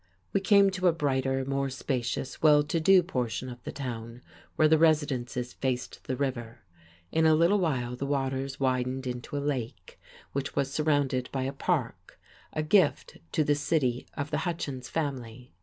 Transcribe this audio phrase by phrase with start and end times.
[0.33, 4.23] We came to a brighter, more spacious, well to do portion of the town,
[4.55, 6.61] where the residences faced the river.
[7.11, 9.99] In a little while the waters widened into a lake,
[10.33, 12.19] which was surrounded by a park,
[12.51, 15.53] a gift to the city of the Hutchins family.